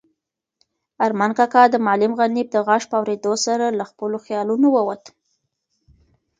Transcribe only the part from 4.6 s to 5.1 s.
ووت.